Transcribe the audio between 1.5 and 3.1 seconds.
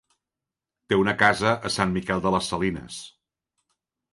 a Sant Miquel de les Salines.